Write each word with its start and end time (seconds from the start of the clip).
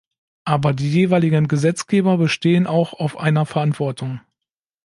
Aber 0.45 0.73
die 0.73 0.91
jeweiligen 0.91 1.47
Gesetzgeber 1.47 2.17
bestehen 2.17 2.65
auch 2.65 2.93
auf 2.93 3.17
einer 3.17 3.45
Verantwortung. 3.45 4.19